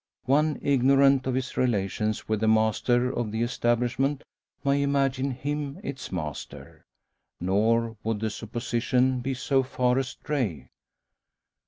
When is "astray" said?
9.99-10.69